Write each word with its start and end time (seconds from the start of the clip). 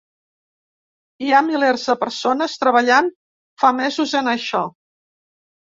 Hi 1.25 1.29
ha 1.31 1.41
milers 1.49 1.83
de 1.91 1.97
persones 2.05 2.57
treballant 2.63 3.13
fa 3.65 3.73
mesos 3.83 4.19
en 4.25 4.35
això. 4.35 4.67